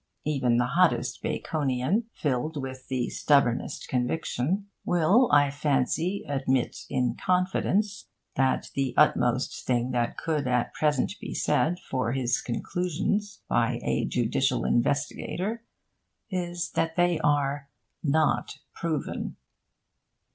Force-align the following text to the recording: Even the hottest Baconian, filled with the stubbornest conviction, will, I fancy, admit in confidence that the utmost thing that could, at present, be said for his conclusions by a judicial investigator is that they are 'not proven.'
Even 0.25 0.57
the 0.57 0.65
hottest 0.65 1.21
Baconian, 1.21 2.05
filled 2.15 2.59
with 2.59 2.87
the 2.87 3.07
stubbornest 3.11 3.87
conviction, 3.87 4.65
will, 4.83 5.31
I 5.31 5.51
fancy, 5.51 6.25
admit 6.27 6.85
in 6.89 7.13
confidence 7.13 8.07
that 8.33 8.71
the 8.73 8.95
utmost 8.97 9.63
thing 9.67 9.91
that 9.91 10.17
could, 10.17 10.47
at 10.47 10.73
present, 10.73 11.19
be 11.21 11.35
said 11.35 11.77
for 11.77 12.13
his 12.13 12.41
conclusions 12.41 13.41
by 13.47 13.79
a 13.83 14.05
judicial 14.05 14.65
investigator 14.65 15.63
is 16.31 16.71
that 16.71 16.95
they 16.95 17.19
are 17.19 17.69
'not 18.03 18.57
proven.' 18.73 19.35